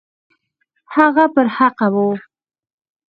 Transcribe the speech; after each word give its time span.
هغه 0.95 1.25
پر 1.33 1.47
حقه 1.57 1.87
وو. 1.93 2.07